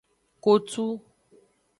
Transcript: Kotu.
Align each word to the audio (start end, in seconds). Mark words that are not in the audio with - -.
Kotu. 0.43 0.85